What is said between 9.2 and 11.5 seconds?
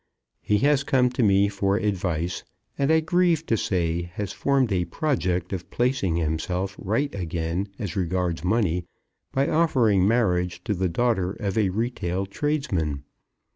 by offering marriage to the daughter